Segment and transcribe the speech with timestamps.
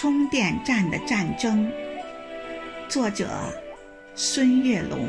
[0.00, 1.68] 充电站的战争，
[2.88, 3.52] 作者
[4.14, 5.08] 孙月龙。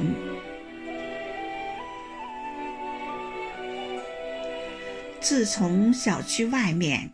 [5.19, 7.13] 自从小区外面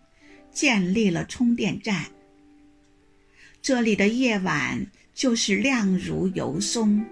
[0.54, 2.06] 建立了充电站，
[3.62, 7.06] 这里的夜晚就是亮如油松。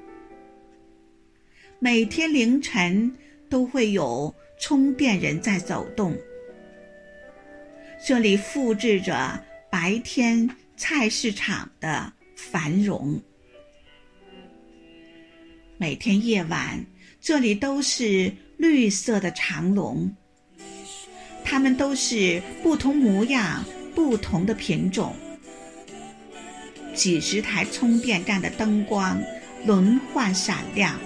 [1.78, 3.14] 每天凌晨
[3.50, 6.16] 都会有充电人在走动，
[8.08, 13.20] 这里复制着白天菜市场的繁荣。
[15.80, 16.86] 每天夜晚，
[17.20, 20.16] 这里都是绿色的长龙。
[21.44, 23.66] 它们都是不同模样、
[23.96, 25.16] 不同的品种。
[26.94, 29.20] 几十台充电站的灯光
[29.66, 31.00] 轮换闪亮，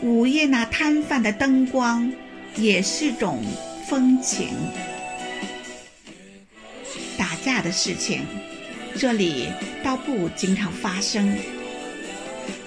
[0.00, 2.08] 午夜那摊贩的灯光
[2.54, 3.42] 也是种
[3.88, 4.46] 风情。
[7.28, 8.24] 打架的事情，
[8.96, 9.48] 这里
[9.84, 11.36] 倒不经常发生。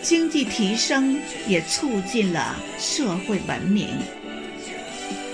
[0.04, 3.90] 经济提升也促进了社会文明。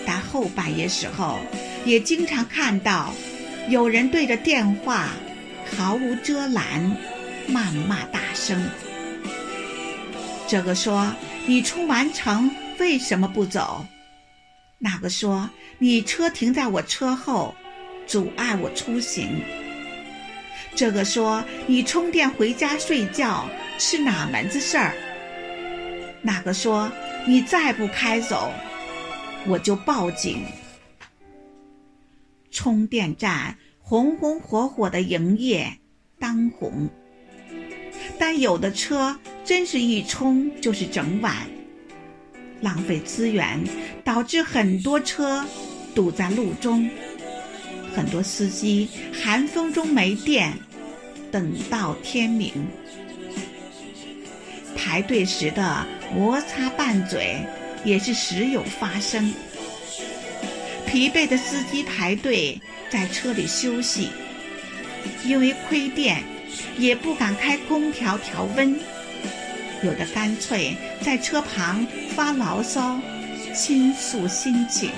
[0.05, 1.39] 但后半夜时候，
[1.83, 3.13] 也经常看到
[3.67, 5.09] 有人对着电话
[5.75, 6.95] 毫无遮拦
[7.49, 8.65] 谩骂大声。
[10.47, 11.13] 这个说
[11.45, 13.85] ：“你出完城为什么不走？”
[14.79, 17.53] 那个说：“你车停在我车后，
[18.07, 19.29] 阻碍我出行。”
[20.73, 24.93] 这个说：“你充电回家睡觉是哪门子事儿？”
[26.23, 26.91] 那个说
[27.27, 28.51] ：“你再不开走。”
[29.47, 30.43] 我就报警。
[32.51, 35.77] 充电站红红火火的营业
[36.19, 36.89] 当红，
[38.19, 41.33] 但有的车真是一充就是整晚，
[42.61, 43.63] 浪费资源，
[44.03, 45.45] 导致很多车
[45.95, 46.89] 堵在路中，
[47.97, 50.53] 很多司机寒风中没电，
[51.31, 52.53] 等到天明，
[54.75, 57.37] 排队时的摩擦拌嘴。
[57.83, 59.33] 也是时有发生。
[60.85, 62.59] 疲惫的司机排队
[62.89, 64.09] 在车里休息，
[65.23, 66.21] 因为亏电，
[66.77, 68.77] 也不敢开空调调温。
[69.83, 72.99] 有的干脆在车旁发牢骚，
[73.55, 74.89] 倾诉心情。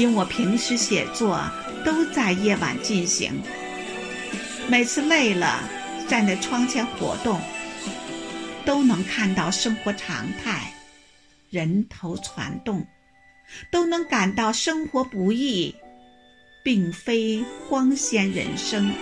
[0.00, 1.38] 因我平时写作
[1.84, 3.30] 都在夜晚进行，
[4.66, 5.62] 每次累了，
[6.08, 7.38] 站在窗前活动。
[8.64, 10.72] 都能看到生活常态，
[11.50, 12.86] 人头攒动，
[13.70, 15.74] 都能感到生活不易，
[16.62, 18.92] 并非光鲜人生。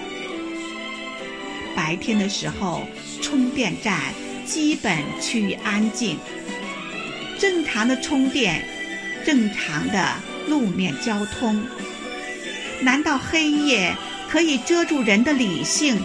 [1.77, 2.83] 白天的时候，
[3.21, 4.01] 充电站
[4.47, 6.19] 基本趋于安静，
[7.39, 8.65] 正常的充电，
[9.27, 10.15] 正常的
[10.49, 11.65] 路面交通。
[12.81, 13.95] 难道黑夜
[14.31, 16.01] 可以遮住人的理性？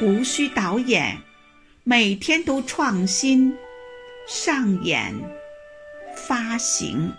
[0.00, 1.18] 无需导演。
[1.84, 3.56] 每天都创新、
[4.26, 5.14] 上演、
[6.14, 7.10] 发行。